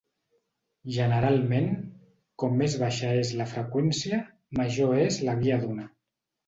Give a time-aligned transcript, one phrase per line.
[0.95, 1.67] Generalment,
[2.45, 4.21] com més baixa és la freqüència,
[4.63, 5.91] major és la guia d'ona.